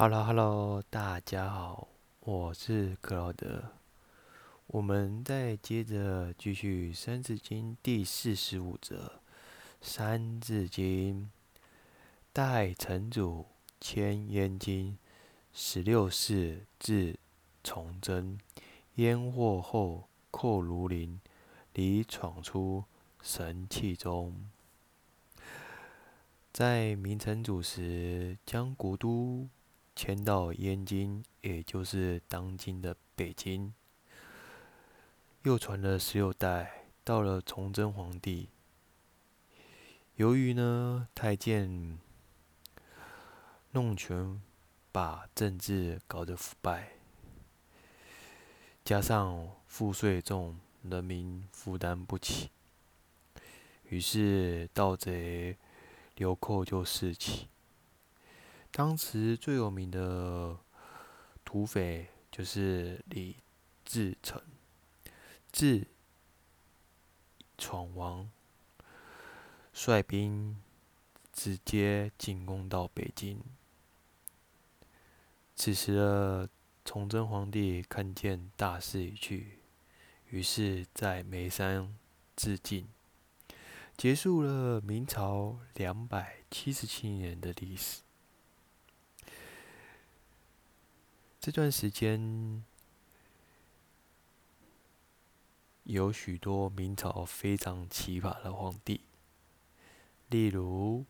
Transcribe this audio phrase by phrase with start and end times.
[0.00, 1.88] Hello，Hello，大家好，
[2.20, 3.64] 我是克劳德。
[4.68, 9.06] 我们再接着继续《三字经》第四十五则，
[9.80, 11.28] 《三字经》
[12.32, 13.46] 代成祖
[13.80, 14.96] 迁燕京，
[15.52, 17.18] 十六世至
[17.64, 18.38] 崇祯，
[18.94, 21.20] 燕祸后寇庐陵，
[21.74, 22.84] 李闯出
[23.20, 24.48] 神器中。
[26.52, 29.48] 在明成祖时，将国都。
[29.98, 33.74] 迁到燕京，也就是当今的北京。
[35.42, 38.48] 又传了十六代，到了崇祯皇帝。
[40.14, 41.98] 由于呢太监
[43.72, 44.40] 弄权，
[44.92, 46.92] 把政治搞得腐败，
[48.84, 52.50] 加上赋税重，人民负担不起，
[53.88, 55.56] 于是盗贼
[56.14, 57.48] 流寇就四起。
[58.78, 60.56] 当时最有名的
[61.44, 63.34] 土匪就是李
[63.84, 64.40] 自成，
[65.50, 65.84] 自
[67.58, 68.30] 闯王，
[69.72, 70.62] 率兵
[71.32, 73.42] 直接进攻到北京。
[75.56, 76.48] 此时的
[76.84, 79.58] 崇祯皇帝看见大势已去，
[80.30, 81.98] 于是，在眉山
[82.36, 82.86] 自尽，
[83.96, 88.02] 结束了明朝两百七十七年的历史。
[91.48, 92.62] 这段时间
[95.84, 99.00] 有许多明朝非常奇葩的皇帝，
[100.28, 101.06] 例如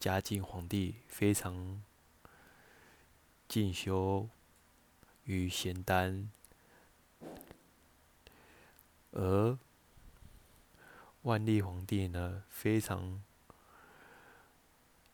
[0.00, 1.82] 嘉靖皇帝非常
[3.46, 4.26] 进修
[5.24, 6.30] 于仙丹，
[9.10, 9.58] 而
[11.24, 13.22] 万历皇帝呢非常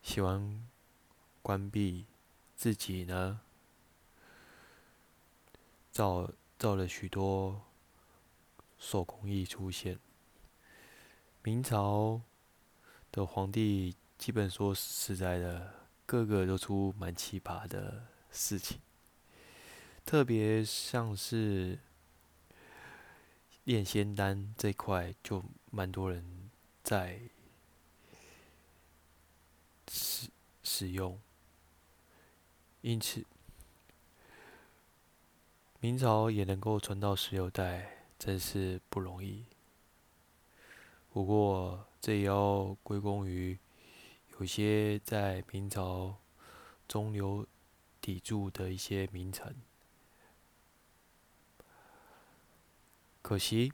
[0.01, 0.65] 喜欢
[1.43, 2.07] 关闭
[2.55, 3.41] 自己呢。
[5.91, 7.63] 造造了许多
[8.79, 9.99] 手工艺出现。
[11.43, 12.21] 明朝
[13.11, 15.75] 的皇帝基本说实在的，
[16.07, 18.81] 个个都出蛮奇葩的事情。
[20.05, 21.79] 特别像是
[23.65, 26.51] 炼仙丹这块，就蛮多人
[26.83, 27.21] 在
[29.91, 30.29] 使
[30.63, 31.21] 使用，
[32.83, 33.25] 因此。
[35.83, 39.47] 明朝也能够传到十六代，真是不容易。
[41.11, 43.59] 不过，这也要归功于
[44.39, 46.19] 有些在明朝
[46.87, 47.47] 中流
[48.03, 49.57] 砥柱的一些名臣。
[53.23, 53.73] 可惜，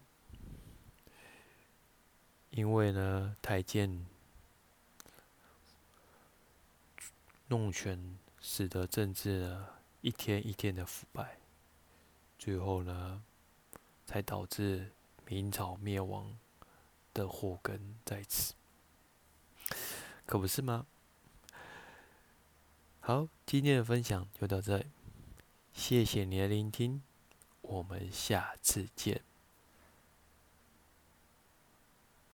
[2.50, 4.06] 因为呢，太监
[7.48, 9.66] 弄权，使得政治呢
[10.02, 11.40] 一天一天的腐败。
[12.38, 13.22] 最后呢，
[14.06, 14.92] 才导致
[15.26, 16.38] 明朝灭亡
[17.12, 18.54] 的祸根在此，
[20.24, 20.86] 可不是吗？
[23.00, 24.86] 好，今天的分享就到这里，
[25.72, 27.02] 谢谢你的聆听，
[27.62, 29.22] 我们下次见。